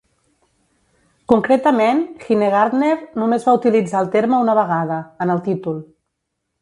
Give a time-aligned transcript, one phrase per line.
[1.33, 2.91] Concretament, Hinegardner
[3.25, 5.79] només va utilitzar el terme una vegada: en el títol.